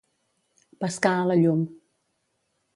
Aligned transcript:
Pescar 0.85 1.13
a 1.19 1.29
la 1.33 1.37
llum. 1.43 1.63